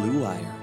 [0.00, 0.54] Blue Wire.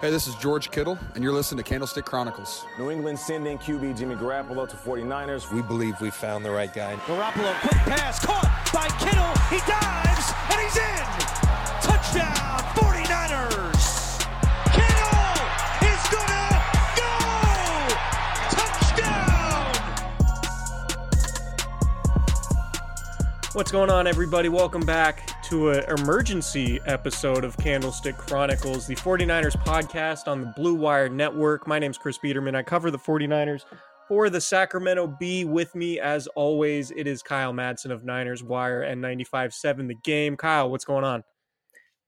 [0.00, 2.64] Hey, this is George Kittle, and you're listening to Candlestick Chronicles.
[2.78, 5.52] New England sending QB Jimmy Garoppolo to 49ers.
[5.52, 6.94] We believe we found the right guy.
[7.04, 9.34] Garoppolo, quick pass, caught by Kittle.
[9.50, 11.04] He dives, and he's in.
[11.82, 14.24] Touchdown, 49ers.
[14.72, 15.36] Kittle
[15.92, 16.56] is gonna
[16.96, 17.12] go.
[18.96, 19.76] Touchdown.
[23.52, 24.48] What's going on, everybody?
[24.48, 30.74] Welcome back to an emergency episode of Candlestick Chronicles, the 49ers podcast on the Blue
[30.74, 31.68] Wire Network.
[31.68, 32.56] My name's Chris Biederman.
[32.56, 33.64] I cover the 49ers
[34.08, 35.44] for the Sacramento Bee.
[35.44, 40.36] With me, as always, it is Kyle Madsen of Niners Wire and 95.7 The Game.
[40.36, 41.22] Kyle, what's going on?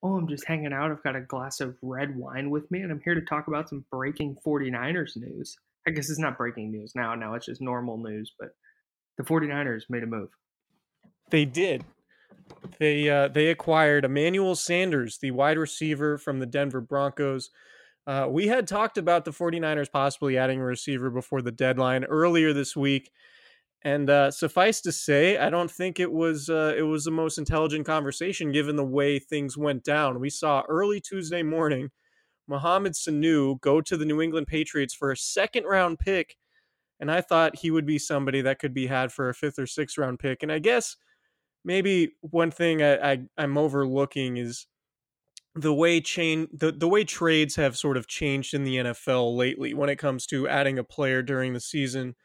[0.03, 0.91] Oh, I'm just hanging out.
[0.91, 3.69] I've got a glass of red wine with me, and I'm here to talk about
[3.69, 5.57] some breaking 49ers news.
[5.87, 7.15] I guess it's not breaking news now.
[7.15, 8.49] Now it's just normal news, but
[9.17, 10.31] the 49ers made a move.
[11.31, 11.85] They did.
[12.79, 17.51] They uh, they acquired Emmanuel Sanders, the wide receiver from the Denver Broncos.
[18.07, 22.55] Uh, we had talked about the 49ers possibly adding a receiver before the deadline earlier
[22.55, 23.11] this week.
[23.83, 27.39] And uh, suffice to say, I don't think it was uh, it was the most
[27.39, 30.21] intelligent conversation given the way things went down.
[30.21, 31.91] We saw early Tuesday morning
[32.49, 36.37] Mohamed Sanu go to the New England Patriots for a second round pick,
[36.99, 39.67] and I thought he would be somebody that could be had for a fifth or
[39.67, 40.43] sixth round pick.
[40.43, 40.97] And I guess
[41.69, 44.67] maybe one thing I, I I'm overlooking is
[45.55, 49.75] the way chain the, the way trades have sort of changed in the NFL lately
[49.75, 52.17] when it comes to adding a player during the season.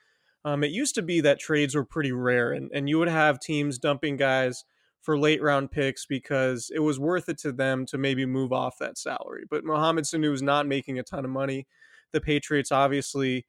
[0.45, 3.39] Um, it used to be that trades were pretty rare, and, and you would have
[3.39, 4.63] teams dumping guys
[5.01, 8.77] for late round picks because it was worth it to them to maybe move off
[8.79, 9.43] that salary.
[9.49, 11.67] But Mohamed Sanu is not making a ton of money.
[12.13, 13.45] The Patriots obviously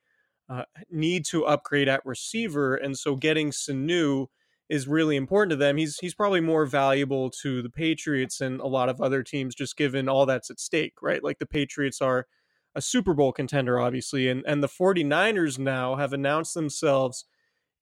[0.49, 4.27] uh, need to upgrade at receiver, and so getting Sanu
[4.69, 5.77] is really important to them.
[5.77, 9.77] He's he's probably more valuable to the Patriots and a lot of other teams just
[9.77, 11.23] given all that's at stake, right?
[11.23, 12.27] Like the Patriots are
[12.75, 17.25] a Super Bowl contender obviously and and the 49ers now have announced themselves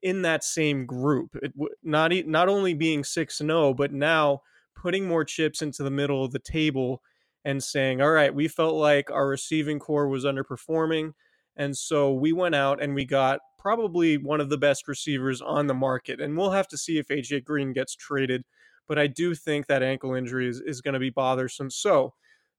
[0.03, 1.37] in that same group.
[1.41, 4.43] It, not not only being 6 and 0, but now
[4.75, 7.03] putting more chips into the middle of the table
[7.45, 11.13] and saying, "All right, we felt like our receiving corps was underperforming."
[11.57, 15.69] And so we went out and we got probably one of the best receivers on
[15.69, 16.21] the market.
[16.21, 18.43] And we'll have to see if AJ Green gets traded.
[18.89, 21.71] But I do think that ankle injury is, is going to be bothersome.
[21.71, 22.15] So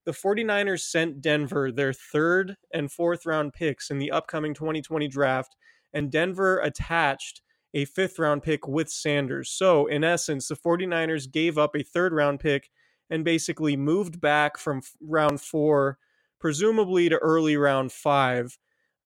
[0.05, 5.57] the 49ers sent Denver their third and fourth round picks in the upcoming 2020 draft.
[5.93, 7.41] And Denver attached
[7.73, 9.49] a fifth round pick with Sanders.
[9.49, 12.69] So, in essence, the 49ers gave up a third round pick
[13.09, 15.97] and basically moved back from round four,
[16.39, 18.57] presumably to early round five,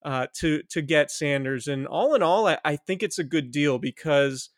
[0.04, 1.68] uh, to to get Sanders.
[1.68, 4.50] And all in all, I, I think it's a good deal because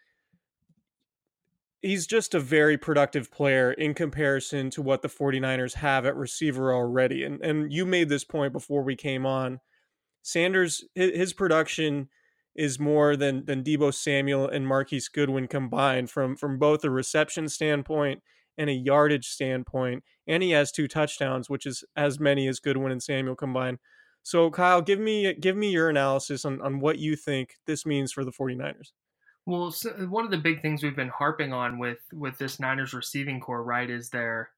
[1.82, 6.74] he's just a very productive player in comparison to what the 49ers have at receiver
[6.74, 7.24] already.
[7.24, 9.60] And and you made this point before we came on.
[10.22, 12.10] Sanders his production
[12.56, 17.48] is more than than Deebo Samuel and Marquise Goodwin combined from from both a reception
[17.48, 18.22] standpoint
[18.58, 20.04] and a yardage standpoint.
[20.28, 23.80] And he has two touchdowns, which is as many as Goodwin and Samuel combined.
[24.24, 28.12] So Kyle, give me give me your analysis on, on what you think this means
[28.12, 28.92] for the 49ers.
[29.46, 32.94] Well, so one of the big things we've been harping on with with this Niners
[32.94, 34.52] receiving corps, right, is their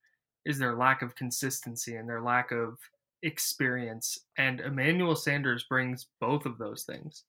[0.44, 2.78] is their lack of consistency and their lack of
[3.22, 4.18] experience.
[4.36, 7.24] And Emmanuel Sanders brings both of those things.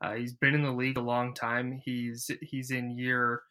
[0.00, 1.80] Uh, he's been in the league a long time.
[1.84, 3.42] He's he's in year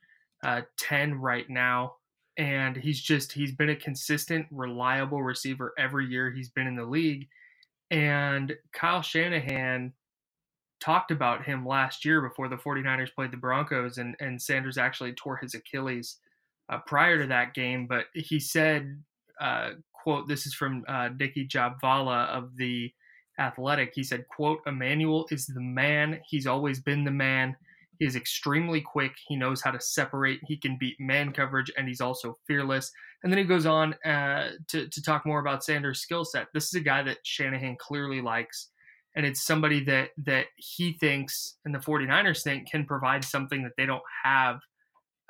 [0.43, 1.95] uh, ten right now,
[2.37, 6.83] and he's just he's been a consistent, reliable receiver every year he's been in the
[6.83, 7.27] league.
[7.91, 9.93] And Kyle Shanahan
[10.79, 15.13] talked about him last year before the 49ers played the Broncos, and and Sanders actually
[15.13, 16.17] tore his Achilles
[16.69, 17.87] uh, prior to that game.
[17.87, 19.01] But he said,
[19.39, 22.93] uh, "quote This is from uh, Jhabvala of the."
[23.39, 23.93] athletic.
[23.95, 26.19] He said, quote, Emmanuel is the man.
[26.27, 27.55] He's always been the man.
[27.99, 29.13] He is extremely quick.
[29.27, 30.39] He knows how to separate.
[30.43, 32.91] He can beat man coverage, and he's also fearless.
[33.23, 36.47] And then he goes on uh, to, to talk more about Sanders' skill set.
[36.53, 38.69] This is a guy that Shanahan clearly likes,
[39.15, 43.73] and it's somebody that that he thinks and the 49ers think can provide something that
[43.77, 44.59] they don't have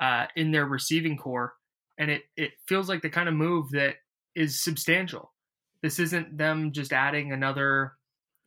[0.01, 1.53] uh, in their receiving corps.
[1.97, 3.95] And it, it feels like the kind of move that
[4.35, 5.31] is substantial.
[5.83, 7.93] This isn't them just adding another,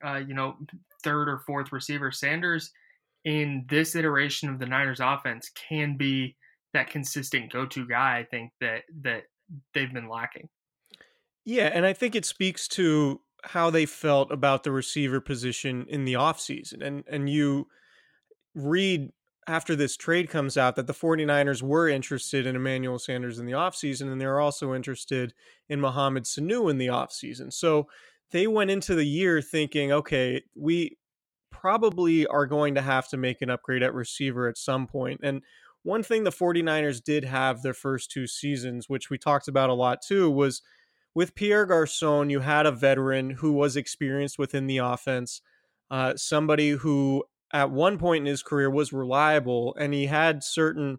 [0.04, 0.56] uh, you know,
[1.04, 2.10] third or fourth receiver.
[2.10, 2.72] Sanders
[3.26, 6.37] in this iteration of the Niners offense can be
[6.73, 8.19] that consistent go-to guy.
[8.19, 9.25] I think that that
[9.75, 10.49] they've been lacking.
[11.44, 16.05] Yeah, and I think it speaks to how they felt about the receiver position in
[16.05, 16.82] the offseason.
[16.82, 17.67] And and you
[18.55, 19.11] read
[19.49, 23.52] after this trade comes out that the 49ers were interested in Emmanuel Sanders in the
[23.52, 25.34] offseason, and they're also interested
[25.69, 27.52] in Mohamed Sanu in the offseason.
[27.52, 27.88] So
[28.31, 30.96] they went into the year thinking, okay, we
[31.60, 35.20] probably are going to have to make an upgrade at receiver at some point.
[35.22, 35.42] And
[35.82, 39.74] one thing the 49ers did have their first two seasons, which we talked about a
[39.74, 40.62] lot too, was
[41.14, 45.40] with Pierre Garcon, you had a veteran who was experienced within the offense,
[45.90, 50.98] uh, somebody who at one point in his career was reliable and he had certain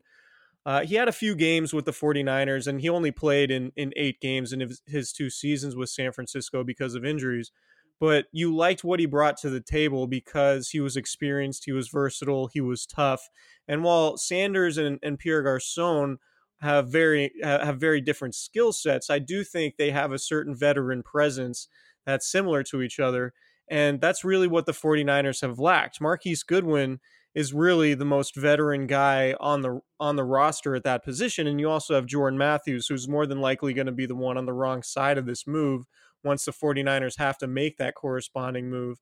[0.65, 3.93] uh, he had a few games with the 49ers and he only played in, in
[3.95, 7.51] eight games in his, his two seasons with San Francisco because of injuries.
[7.99, 11.87] But you liked what he brought to the table because he was experienced, he was
[11.87, 13.29] versatile, he was tough.
[13.67, 16.19] And while Sanders and, and Pierre Garcon
[16.61, 21.03] have very have very different skill sets, I do think they have a certain veteran
[21.03, 21.67] presence
[22.05, 23.33] that's similar to each other.
[23.69, 25.99] And that's really what the 49ers have lacked.
[25.99, 26.99] Marquise Goodwin
[27.37, 31.59] is really the most veteran guy on the on the roster at that position and
[31.59, 34.47] you also have Jordan Matthews who's more than likely going to be the one on
[34.47, 35.85] the wrong side of this move
[36.23, 38.99] once the 49ers have to make that corresponding move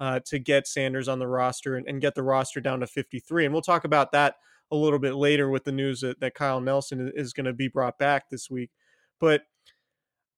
[0.00, 3.44] uh, to get Sanders on the roster and, and, get the roster down to 53
[3.44, 4.36] and we'll talk about that
[4.70, 7.68] a little bit later with the news that, that Kyle Nelson is going to be
[7.68, 8.70] brought back this week
[9.18, 9.42] but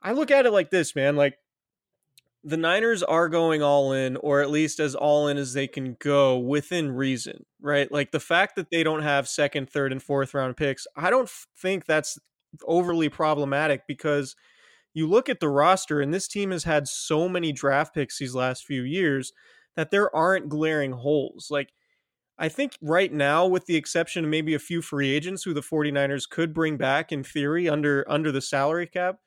[0.03, 1.35] I look at it like this man like
[2.43, 5.97] the Niners are going all in, or at least as all in as they can
[6.01, 7.91] go within reason, right?
[7.93, 11.31] Like the fact that they don't have second, third, and fourth round picks, I don't
[11.59, 12.19] think that's
[12.65, 14.35] overly problematic because
[14.95, 18.35] you look at the roster, and this team has had so many draft picks these
[18.35, 19.33] last few years
[19.77, 21.49] that there aren't glaring holes.
[21.51, 21.73] Like,
[22.39, 25.61] I think right now, with the exception of maybe a few free agents who the
[25.61, 29.19] 49ers could bring back in theory under under the salary cap,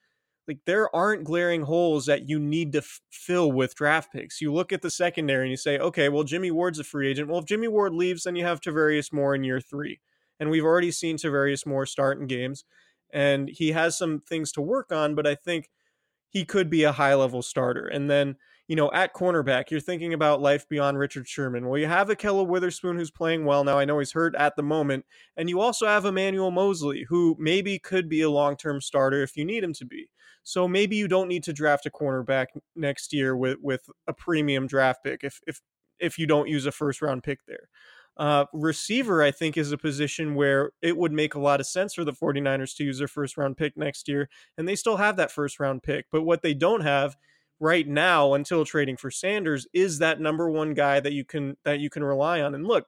[0.48, 4.42] like there aren't glaring holes that you need to f- fill with draft picks.
[4.42, 7.30] You look at the secondary and you say, okay, well Jimmy Ward's a free agent.
[7.30, 10.00] Well, if Jimmy Ward leaves, then you have Tarvarius Moore in year three,
[10.40, 12.66] and we've already seen Tarvarius Moore start in games,
[13.14, 15.16] and he has some things to work on.
[15.16, 15.70] But I think
[16.30, 17.88] he could be a high level starter.
[17.88, 18.36] And then
[18.68, 21.68] you know, at cornerback, you're thinking about life beyond Richard Sherman.
[21.68, 23.78] Well, you have Ahkello Witherspoon who's playing well now.
[23.78, 25.06] I know he's hurt at the moment.
[25.36, 29.36] And you also have Emmanuel Moseley, who maybe could be a long term starter if
[29.36, 30.10] you need him to be.
[30.44, 34.68] So maybe you don't need to draft a cornerback next year with with a premium
[34.68, 35.62] draft pick if if
[36.00, 37.70] if you don't use a first round pick there.
[38.16, 41.96] Uh, receiver, I think, is a position where it would make a lot of sense
[41.96, 44.30] for the 49ers to use their first round pick next year.
[44.58, 46.06] And they still have that first round pick.
[46.12, 47.16] But what they don't have
[47.60, 51.80] right now until trading for Sanders is that number one guy that you can that
[51.80, 52.54] you can rely on.
[52.54, 52.88] And look,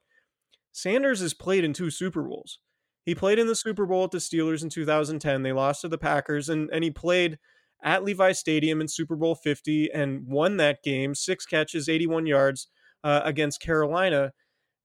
[0.72, 2.60] Sanders has played in two Super Bowls.
[3.06, 5.44] He played in the Super Bowl at the Steelers in 2010.
[5.44, 7.38] They lost to the Packers, and, and he played
[7.84, 12.68] at Levi Stadium in Super Bowl 50 and won that game, six catches, 81 yards
[13.04, 14.34] uh, against Carolina.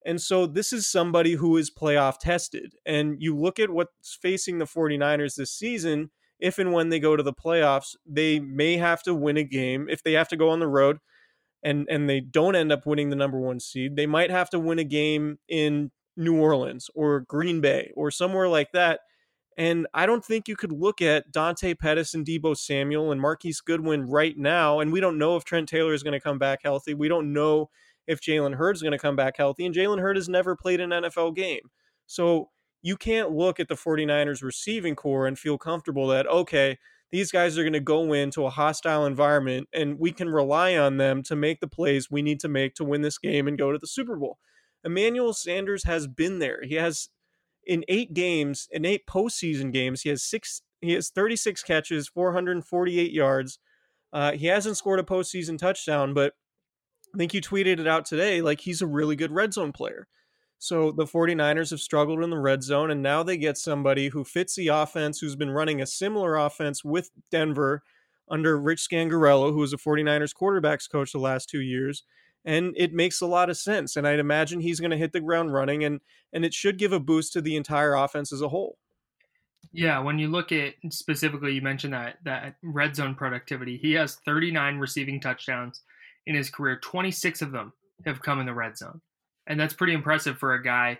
[0.04, 2.74] And so this is somebody who is playoff tested.
[2.86, 7.16] And you look at what's facing the 49ers this season, if and when they go
[7.16, 9.88] to the playoffs, they may have to win a game.
[9.90, 10.98] If they have to go on the road,
[11.62, 14.58] and and they don't end up winning the number one seed, they might have to
[14.58, 19.00] win a game in New Orleans or Green Bay or somewhere like that.
[19.56, 23.60] And I don't think you could look at Dante Pettis and Deebo Samuel and Marquise
[23.60, 24.80] Goodwin right now.
[24.80, 26.94] And we don't know if Trent Taylor is going to come back healthy.
[26.94, 27.68] We don't know
[28.10, 29.64] if Jalen Hurd is going to come back healthy.
[29.64, 31.70] And Jalen Hurd has never played an NFL game.
[32.06, 32.50] So
[32.82, 36.76] you can't look at the 49ers receiving corps and feel comfortable that, okay,
[37.12, 40.96] these guys are going to go into a hostile environment and we can rely on
[40.96, 43.70] them to make the plays we need to make to win this game and go
[43.70, 44.38] to the Super Bowl.
[44.84, 46.60] Emmanuel Sanders has been there.
[46.62, 47.10] He has
[47.64, 50.62] in eight games, in eight postseason games, he has six.
[50.80, 53.58] He has 36 catches, 448 yards.
[54.12, 56.32] Uh, he hasn't scored a postseason touchdown, but
[57.14, 58.42] I think you tweeted it out today.
[58.42, 60.06] Like he's a really good red zone player.
[60.58, 64.24] So the 49ers have struggled in the red zone, and now they get somebody who
[64.24, 67.82] fits the offense, who's been running a similar offense with Denver
[68.30, 72.02] under Rich Scangarello, who was a 49ers quarterbacks coach the last two years.
[72.44, 73.96] And it makes a lot of sense.
[73.96, 76.00] And I'd imagine he's going to hit the ground running, and
[76.32, 78.76] and it should give a boost to the entire offense as a whole.
[79.72, 83.78] Yeah, when you look at specifically, you mentioned that that red zone productivity.
[83.78, 85.82] He has 39 receiving touchdowns
[86.30, 86.78] in his career.
[86.78, 87.74] 26 of them
[88.06, 89.02] have come in the red zone
[89.50, 90.98] and that's pretty impressive for a guy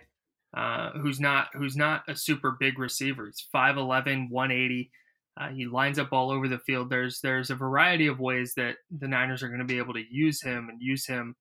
[0.55, 3.25] uh, who's not who's not a super big receiver.
[3.25, 4.91] He's 5'11", 180.
[5.39, 6.89] Uh, he lines up all over the field.
[6.89, 10.03] There's there's a variety of ways that the Niners are going to be able to
[10.11, 11.35] use him and use him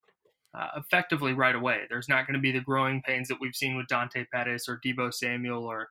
[0.56, 1.80] uh, effectively right away.
[1.90, 4.80] There's not going to be the growing pains that we've seen with Dante Pettis or
[4.85, 5.88] Deebo Samuel or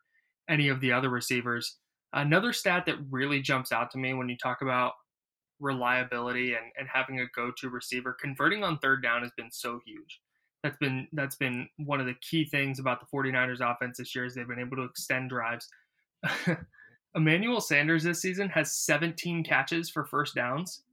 [0.49, 1.77] any of the other receivers.
[2.13, 4.93] Another stat that really jumps out to me when you talk about
[5.59, 10.21] reliability and, and having a go-to receiver, converting on third down has been so huge
[10.63, 14.25] that's been that's been one of the key things about the 49ers offense this year
[14.25, 15.67] is they've been able to extend drives.
[17.15, 20.83] Emmanuel Sanders this season has 17 catches for first downs.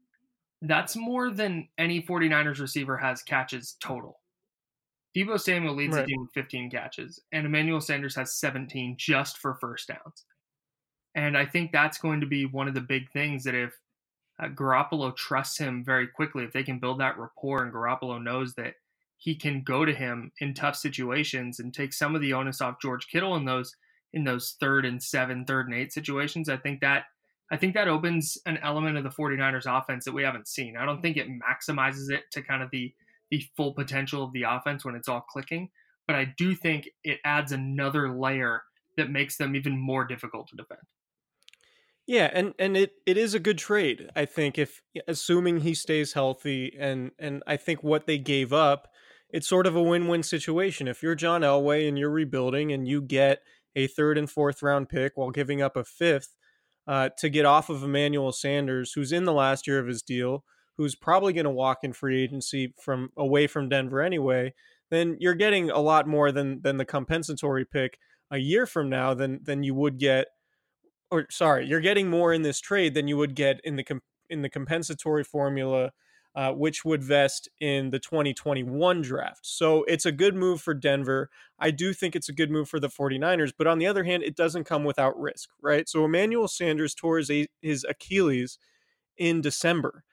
[0.62, 4.20] That's more than any 49ers receiver has catches total.
[5.16, 6.02] Deebo Samuel leads right.
[6.02, 10.24] the team with 15 catches, and Emmanuel Sanders has 17 just for first downs.
[11.14, 13.72] And I think that's going to be one of the big things that if
[14.38, 18.54] uh, Garoppolo trusts him very quickly, if they can build that rapport and Garoppolo knows
[18.54, 18.74] that–
[19.18, 22.80] he can go to him in tough situations and take some of the onus off
[22.80, 23.74] George Kittle in those
[24.12, 26.48] in those third and seven, third and eight situations.
[26.48, 27.04] I think that
[27.50, 30.76] I think that opens an element of the 49ers offense that we haven't seen.
[30.76, 32.92] I don't think it maximizes it to kind of the
[33.30, 35.68] the full potential of the offense when it's all clicking,
[36.06, 38.62] but I do think it adds another layer
[38.96, 40.80] that makes them even more difficult to defend.
[42.06, 44.10] Yeah, and and it it is a good trade.
[44.14, 48.88] I think if assuming he stays healthy and and I think what they gave up
[49.30, 50.86] it's sort of a win-win situation.
[50.86, 53.40] If you're John Elway and you're rebuilding and you get
[53.74, 56.36] a third and fourth round pick while giving up a fifth
[56.86, 60.44] uh, to get off of Emmanuel Sanders, who's in the last year of his deal,
[60.76, 64.54] who's probably going to walk in free agency from away from Denver anyway,
[64.90, 67.98] then you're getting a lot more than than the compensatory pick
[68.30, 70.28] a year from now than than you would get.
[71.10, 73.84] Or sorry, you're getting more in this trade than you would get in the
[74.28, 75.92] in the compensatory formula
[76.36, 79.40] uh, which would vest in the 2021 draft.
[79.42, 81.30] So it's a good move for Denver.
[81.58, 84.22] I do think it's a good move for the 49ers, but on the other hand,
[84.22, 85.88] it doesn't come without risk, right?
[85.88, 87.30] So Emmanuel Sanders tore his,
[87.62, 88.58] his Achilles
[89.16, 90.04] in December.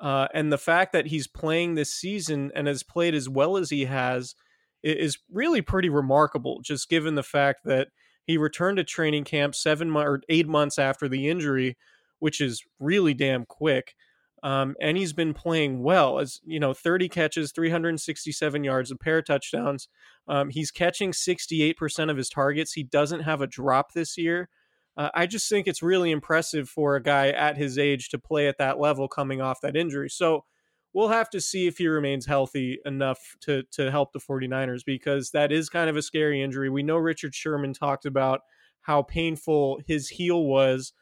[0.00, 3.70] Uh, and the fact that he's playing this season and has played as well as
[3.70, 4.34] he has
[4.82, 7.88] is really pretty remarkable, just given the fact that
[8.28, 11.78] he returned to training camp seven mo- or eight months after the injury,
[12.18, 13.94] which is really damn quick.
[14.42, 16.18] Um, and he's been playing well.
[16.20, 19.88] As you know 30 catches 367 yards a pair of touchdowns.
[20.28, 22.74] Um, he's catching 68% of his targets.
[22.74, 24.50] He doesn't have a drop this year.
[24.96, 28.48] Uh, i just think it's really impressive for a guy at his age to play
[28.48, 30.10] at that level coming off that injury.
[30.10, 30.44] So
[30.92, 35.30] we'll have to see if he remains healthy enough to to help the 49ers because
[35.30, 38.40] that is kind of a scary injury we know richard sherman talked about
[38.82, 40.92] how painful his heel was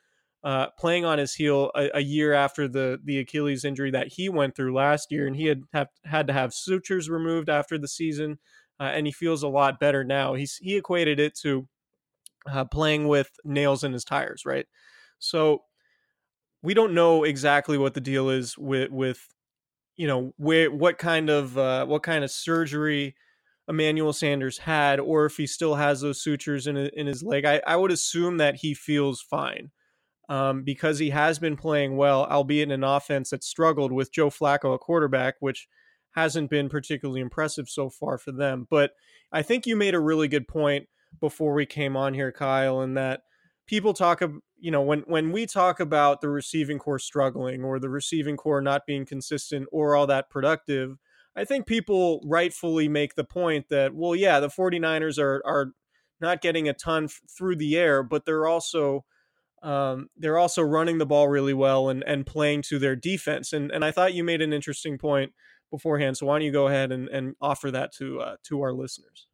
[0.47, 4.29] uh, playing on his heel a, a, year after the the Achilles injury that he
[4.29, 7.89] went through last year, and he had have, had to have sutures removed after the
[7.89, 8.39] season,
[8.79, 10.35] uh, and he feels a lot better now.
[10.35, 11.67] He's he equated it to
[12.49, 14.67] uh, playing with nails in his tires, right?
[15.19, 15.63] So
[16.63, 19.27] we don't know exactly what the deal is with with
[19.97, 23.15] you know where what kind of uh, what kind of surgery
[23.69, 27.45] Emmanuel Sanders had, or if he still has those sutures in in his leg.
[27.45, 29.71] I, I would assume that he feels fine
[30.29, 34.31] um, because he has been playing well, albeit in an offense that struggled with Joe
[34.31, 35.69] Flacco, a quarterback, which
[36.15, 38.67] hasn't been particularly impressive so far for them.
[38.71, 38.93] But
[39.33, 40.89] I think you made a really good point
[41.21, 43.23] before we came on here, Kyle, in that
[43.67, 47.79] people talk of you know when when we talk about the receiving corps struggling or
[47.79, 50.97] the receiving corps not being consistent or all that productive
[51.35, 55.73] i think people rightfully make the point that well yeah the 49ers are are
[56.21, 59.05] not getting a ton f- through the air but they're also
[59.63, 63.53] um, they're also running the ball really well and and playing to their defense.
[63.53, 65.33] And and i thought you made an interesting point
[65.71, 68.73] beforehand so why don't you go ahead and, and offer that to uh, to our
[68.73, 69.27] listeners?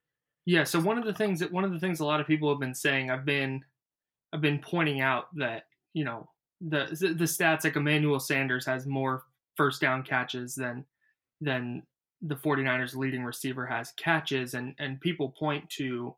[0.44, 2.48] Yeah, so one of the things that one of the things a lot of people
[2.48, 3.62] have been saying, I've been
[4.32, 6.28] I've been pointing out that, you know,
[6.60, 9.24] the the stats like Emmanuel Sanders has more
[9.56, 10.84] first down catches than
[11.40, 11.82] than
[12.22, 16.14] the 49ers leading receiver has catches and and people point to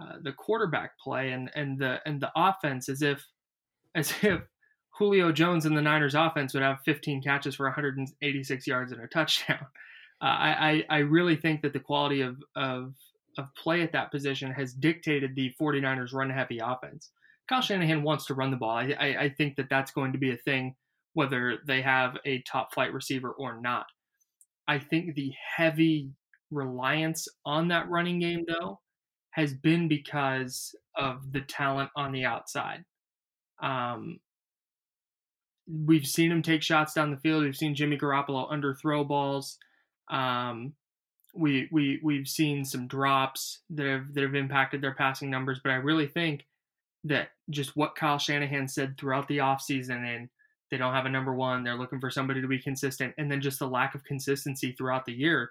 [0.00, 3.26] uh, the quarterback play and and the and the offense as if
[3.94, 4.40] as if
[4.90, 9.06] Julio Jones and the Niners offense would have 15 catches for 186 yards and a
[9.08, 9.66] touchdown.
[10.20, 12.94] Uh, I, I really think that the quality of of
[13.38, 17.10] of play at that position has dictated the 49ers run heavy offense.
[17.48, 18.76] Kyle Shanahan wants to run the ball.
[18.76, 20.76] I, I, I think that that's going to be a thing,
[21.14, 23.86] whether they have a top flight receiver or not.
[24.68, 26.10] I think the heavy
[26.50, 28.80] reliance on that running game, though,
[29.30, 32.84] has been because of the talent on the outside.
[33.62, 34.20] Um,
[35.66, 37.44] we've seen him take shots down the field.
[37.44, 39.58] We've seen Jimmy Garoppolo underthrow balls.
[40.10, 40.74] Um,
[41.34, 45.70] we we we've seen some drops that have that have impacted their passing numbers, but
[45.70, 46.44] I really think
[47.04, 50.28] that just what Kyle Shanahan said throughout the offseason and
[50.70, 53.42] they don't have a number one, they're looking for somebody to be consistent, and then
[53.42, 55.50] just the lack of consistency throughout the year.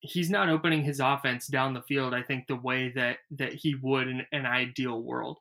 [0.00, 3.74] He's not opening his offense down the field, I think, the way that that he
[3.76, 5.38] would in an ideal world.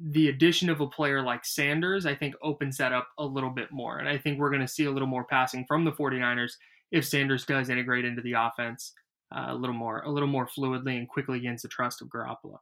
[0.00, 3.70] The addition of a player like Sanders, I think, opens that up a little bit
[3.70, 3.98] more.
[3.98, 6.54] And I think we're going to see a little more passing from the 49ers
[6.90, 8.94] if Sanders does integrate into the offense
[9.32, 12.58] uh, a little more, a little more fluidly and quickly against the trust of Garoppolo.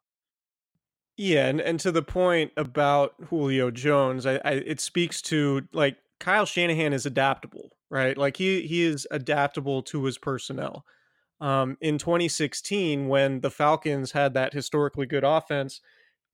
[1.21, 5.97] Yeah, and, and to the point about Julio Jones, I, I it speaks to like
[6.21, 8.17] Kyle Shanahan is adaptable, right?
[8.17, 10.85] Like he he is adaptable to his personnel.
[11.41, 15.81] Um, in 2016, when the Falcons had that historically good offense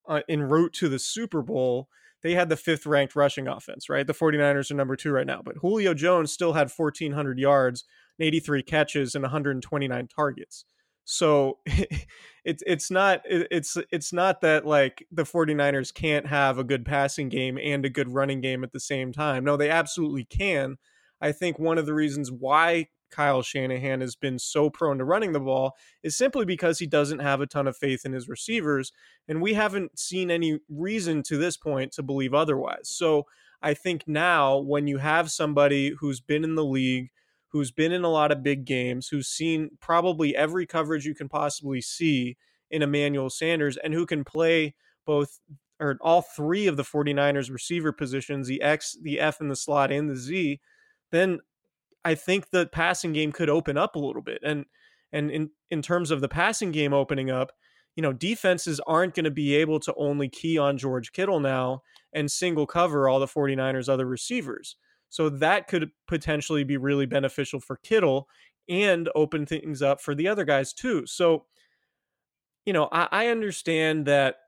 [0.07, 1.89] uh, en route to the Super Bowl,
[2.23, 4.07] they had the fifth ranked rushing offense, right?
[4.07, 7.85] The 49ers are number two right now, but Julio Jones still had 1,400 yards,
[8.21, 10.67] 83 catches, and 129 targets.
[11.05, 11.59] So
[12.45, 17.29] it's it's not it's it's not that like the 49ers can't have a good passing
[17.29, 19.45] game and a good running game at the same time.
[19.45, 20.77] No, they absolutely can.
[21.21, 25.33] I think one of the reasons why Kyle Shanahan has been so prone to running
[25.33, 28.93] the ball is simply because he doesn't have a ton of faith in his receivers
[29.29, 32.89] and we haven't seen any reason to this point to believe otherwise.
[32.89, 33.25] So
[33.63, 37.11] I think now when you have somebody who's been in the league
[37.55, 41.29] who's been in a lot of big games, who's seen probably every coverage you can
[41.29, 42.37] possibly see
[42.69, 44.75] in Emmanuel Sanders, and who can play
[45.07, 45.39] both
[45.79, 49.93] or all three of the 49ers receiver positions, the X, the F and the slot,
[49.93, 50.61] and the Z,
[51.13, 51.39] then
[52.05, 54.41] I think the passing game could open up a little bit.
[54.43, 54.65] And
[55.13, 57.53] and in, in terms of the passing game opening up,
[57.95, 61.83] you know, defenses aren't going to be able to only key on George Kittle now
[62.13, 64.75] and single cover all the 49ers other receivers.
[65.15, 68.29] So that could potentially be really beneficial for Kittle
[68.69, 71.07] and open things up for the other guys too.
[71.07, 71.45] So,
[72.67, 74.39] you know, I, I understand that,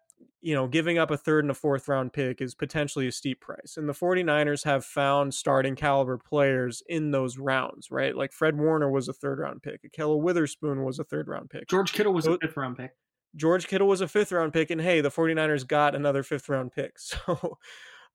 [0.40, 3.40] you know, giving up a third and a fourth round pick is potentially a steep
[3.40, 3.76] price.
[3.76, 8.16] And the 49ers have found starting caliber players in those rounds, right?
[8.16, 9.82] Like Fred Warner was a third round pick.
[9.84, 11.68] Ahkello Witherspoon was a third round pick.
[11.68, 12.90] George Kittle was so, a fifth round pick.
[13.36, 14.70] George Kittle was a fifth round pick.
[14.70, 16.96] And hey, the 49ers got another fifth round pick.
[16.98, 17.56] So,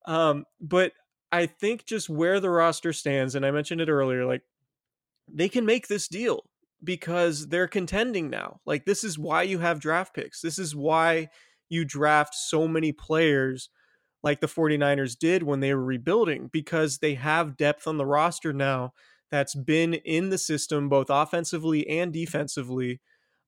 [0.06, 0.92] um, but
[1.32, 4.42] I think just where the roster stands, and I mentioned it earlier, like
[5.28, 6.44] they can make this deal
[6.84, 8.60] because they're contending now.
[8.66, 10.42] Like this is why you have draft picks.
[10.42, 11.30] This is why
[11.70, 13.70] you draft so many players
[14.24, 18.54] like the 49ers did when they were rebuilding because they have depth on the roster
[18.54, 18.94] now
[19.32, 23.00] that's been in the system both offensively and defensively.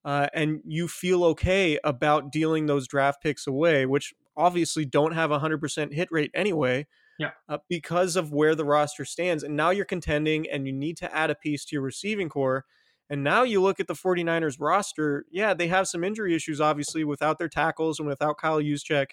[0.05, 5.31] Uh, and you feel okay about dealing those draft picks away, which obviously don't have
[5.31, 6.85] a 100% hit rate anyway
[7.19, 7.31] yeah.
[7.47, 9.43] Uh, because of where the roster stands.
[9.43, 12.65] And now you're contending and you need to add a piece to your receiving corps.
[13.09, 15.25] And now you look at the 49ers roster.
[15.31, 19.11] Yeah, they have some injury issues, obviously, without their tackles and without Kyle Juszczyk.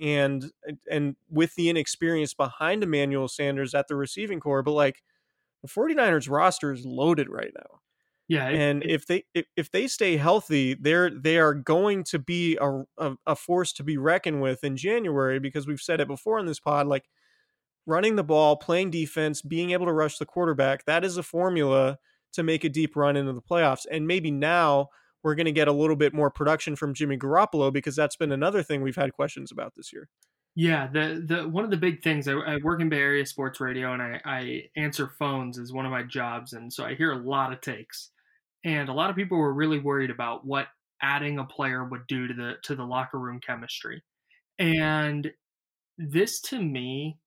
[0.00, 0.50] And
[0.90, 5.02] and with the inexperience behind Emmanuel Sanders at the receiving corps, but like
[5.62, 7.80] the 49ers roster is loaded right now.
[8.26, 12.18] Yeah, it, and if they if, if they stay healthy, they're they are going to
[12.18, 16.08] be a, a, a force to be reckoned with in January because we've said it
[16.08, 16.86] before in this pod.
[16.86, 17.06] Like
[17.90, 21.98] running the ball, playing defense, being able to rush the quarterback, that is a formula
[22.32, 23.86] to make a deep run into the playoffs.
[23.90, 24.88] And maybe now
[25.22, 28.32] we're going to get a little bit more production from Jimmy Garoppolo because that's been
[28.32, 30.08] another thing we've had questions about this year.
[30.56, 33.60] Yeah, the the one of the big things I, I work in Bay Area sports
[33.60, 37.12] radio and I, I answer phones is one of my jobs, and so I hear
[37.12, 38.10] a lot of takes,
[38.64, 40.66] and a lot of people were really worried about what
[41.00, 44.02] adding a player would do to the to the locker room chemistry,
[44.58, 45.30] and
[45.98, 47.20] this to me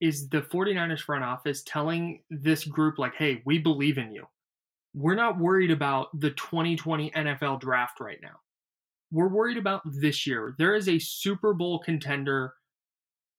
[0.00, 4.26] is the 49ers front office telling this group like, hey, we believe in you.
[4.94, 8.40] We're not worried about the 2020 NFL draft right now
[9.12, 10.54] we're worried about this year.
[10.58, 12.54] There is a Super Bowl contender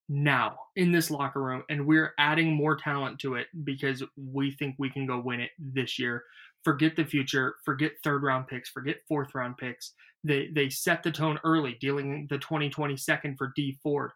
[0.10, 4.76] now in this locker room, and we're adding more talent to it because we think
[4.78, 6.24] we can go win it this year.
[6.64, 9.94] Forget the future, forget third round picks, forget fourth round picks.
[10.24, 14.12] They they set the tone early, dealing the 2020 second for Dee Ford.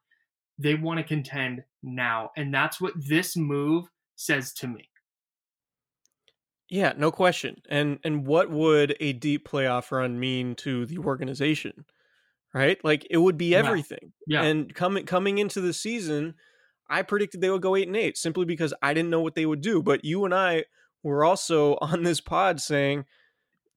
[0.57, 4.89] They want to contend now, and that's what this move says to me.
[6.69, 7.61] Yeah, no question.
[7.69, 11.85] And and what would a deep playoff run mean to the organization?
[12.53, 12.83] Right?
[12.83, 14.13] Like it would be everything.
[14.25, 14.41] Yeah.
[14.41, 14.47] yeah.
[14.47, 16.35] And coming coming into the season,
[16.89, 19.45] I predicted they would go 8 and 8 simply because I didn't know what they
[19.45, 20.65] would do, but you and I
[21.03, 23.05] were also on this pod saying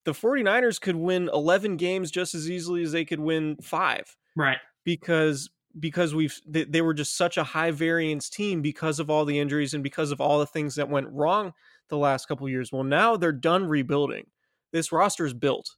[0.04, 4.16] the 49ers could win 11 games just as easily as they could win 5.
[4.36, 4.58] Right.
[4.84, 9.24] Because because we've they, they were just such a high variance team because of all
[9.24, 11.52] the injuries and because of all the things that went wrong
[11.88, 12.72] the last couple years.
[12.72, 14.26] Well, now they're done rebuilding.
[14.72, 15.76] This roster is built.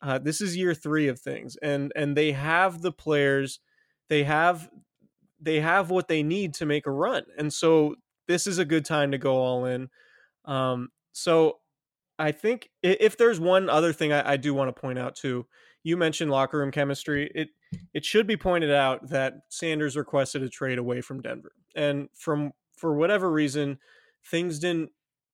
[0.00, 3.60] Uh, this is year three of things, and and they have the players,
[4.08, 4.68] they have
[5.40, 7.94] they have what they need to make a run, and so
[8.28, 9.88] this is a good time to go all in.
[10.44, 11.58] Um, so
[12.18, 15.46] I think if there's one other thing I, I do want to point out too,
[15.82, 17.30] you mentioned locker room chemistry.
[17.34, 17.48] It
[17.94, 22.52] it should be pointed out that Sanders requested a trade away from Denver, and from
[22.76, 23.78] for whatever reason,
[24.24, 24.90] things didn't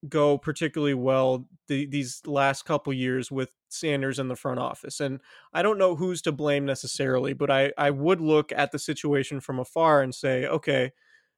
[0.07, 4.99] go particularly well the, these last couple years with Sanders in the front office.
[4.99, 5.19] And
[5.53, 9.41] I don't know who's to blame necessarily, but I, I would look at the situation
[9.41, 10.91] from afar and say, okay,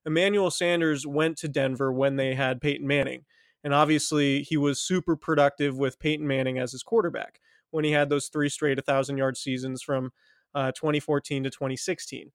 [0.05, 3.25] Emmanuel Sanders went to Denver when they had Peyton Manning.
[3.63, 7.39] And obviously, he was super productive with Peyton Manning as his quarterback
[7.71, 10.11] when he had those three straight 1,000 yard seasons from
[10.53, 12.31] uh, 2014 to 2016.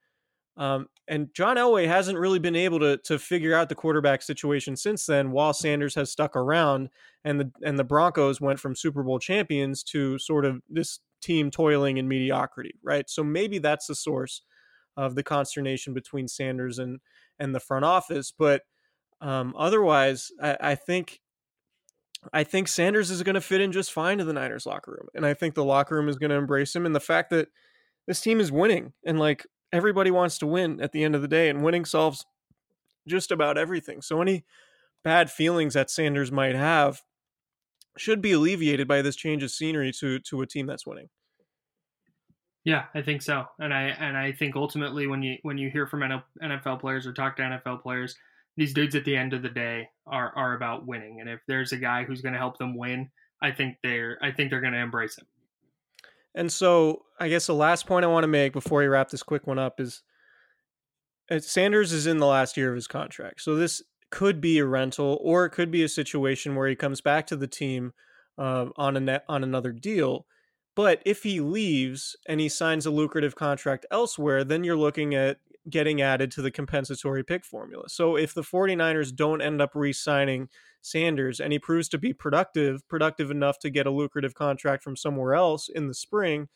[0.57, 4.75] Um, and John Elway hasn't really been able to to figure out the quarterback situation
[4.75, 5.31] since then.
[5.31, 6.89] While Sanders has stuck around,
[7.25, 11.51] and the and the Broncos went from Super Bowl champions to sort of this team
[11.51, 13.09] toiling in mediocrity, right?
[13.09, 14.43] So maybe that's the source
[14.97, 17.01] of the consternation between Sanders and
[17.39, 18.33] and the front office.
[18.37, 18.63] But
[19.21, 21.21] um, otherwise, I, I think
[22.33, 25.09] I think Sanders is going to fit in just fine to the Niners locker room,
[25.15, 26.87] and I think the locker room is going to embrace him.
[26.87, 27.49] And the fact that
[28.07, 31.29] this team is winning, and like everybody wants to win at the end of the
[31.29, 32.25] day, and winning solves
[33.07, 34.03] just about everything.
[34.03, 34.45] So any
[35.05, 37.03] bad feelings that Sanders might have
[37.97, 41.09] should be alleviated by this change of scenery to to a team that's winning.
[42.65, 45.87] Yeah, I think so, and I and I think ultimately when you when you hear
[45.87, 46.01] from
[46.43, 48.17] NFL players or talk to NFL players,
[48.57, 51.73] these dudes at the end of the day are are about winning, and if there's
[51.73, 53.11] a guy who's going to help them win,
[53.43, 55.27] I think they're I think they're going to embrace him.
[56.35, 59.23] And so, I guess the last point I want to make before we wrap this
[59.23, 60.03] quick one up is
[61.31, 63.41] uh, Sanders is in the last year of his contract.
[63.41, 67.01] So this could be a rental, or it could be a situation where he comes
[67.01, 67.93] back to the team
[68.39, 70.27] uh, on a net, on another deal.
[70.75, 75.39] But if he leaves and he signs a lucrative contract elsewhere, then you're looking at
[75.69, 77.89] getting added to the compensatory pick formula.
[77.89, 80.49] So if the 49ers don't end up re signing
[80.81, 84.97] Sanders and he proves to be productive, productive enough to get a lucrative contract from
[84.97, 86.49] somewhere else in the spring,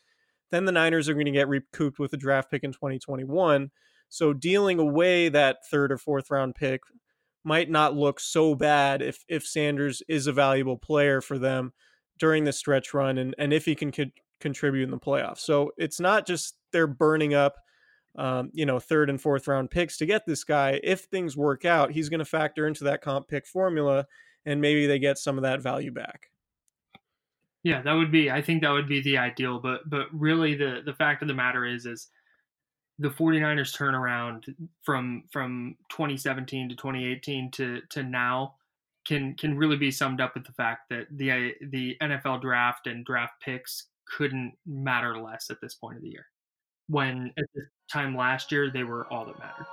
[0.51, 3.71] then the Niners are going to get recouped with a draft pick in 2021.
[4.09, 6.81] So dealing away that third or fourth round pick
[7.43, 11.73] might not look so bad if if Sanders is a valuable player for them
[12.19, 14.05] during the stretch run and and if he can co-
[14.39, 15.39] contribute in the playoffs.
[15.39, 17.55] So it's not just they're burning up
[18.15, 20.79] um, you know, third and fourth round picks to get this guy.
[20.83, 24.05] If things work out, he's going to factor into that comp pick formula,
[24.45, 26.29] and maybe they get some of that value back.
[27.63, 28.31] Yeah, that would be.
[28.31, 29.59] I think that would be the ideal.
[29.59, 32.07] But but really, the the fact of the matter is, is
[32.99, 38.55] the 49ers turnaround from from 2017 to 2018 to to now
[39.05, 43.05] can can really be summed up with the fact that the the NFL draft and
[43.05, 46.25] draft picks couldn't matter less at this point of the year
[46.87, 49.65] when at this time last year they were all that mattered.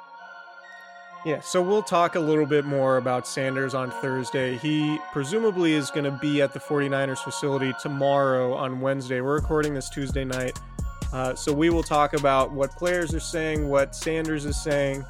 [1.25, 4.57] Yeah, so we'll talk a little bit more about Sanders on Thursday.
[4.57, 9.21] He presumably is going to be at the 49ers facility tomorrow on Wednesday.
[9.21, 10.59] We're recording this Tuesday night.
[11.13, 15.05] Uh, so we will talk about what players are saying, what Sanders is saying,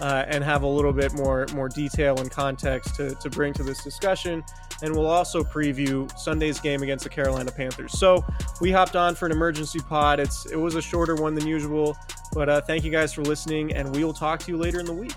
[0.00, 3.62] uh, and have a little bit more more detail and context to, to bring to
[3.62, 4.44] this discussion.
[4.82, 7.98] And we'll also preview Sunday's game against the Carolina Panthers.
[7.98, 8.24] So
[8.60, 10.20] we hopped on for an emergency pod.
[10.20, 11.96] It's it was a shorter one than usual,
[12.34, 14.86] but uh, thank you guys for listening, and we will talk to you later in
[14.86, 15.12] the week.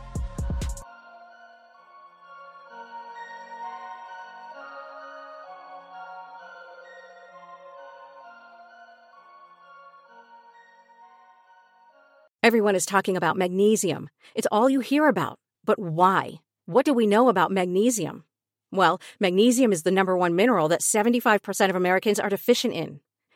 [12.43, 14.09] Everyone is talking about magnesium.
[14.33, 15.37] It's all you hear about.
[15.65, 16.35] But why?
[16.65, 18.23] What do we know about magnesium?
[18.71, 23.01] Well, magnesium is the number one mineral that 75% of Americans are deficient in.